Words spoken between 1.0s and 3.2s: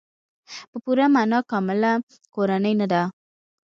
معنا کامله کورنۍ نه ده.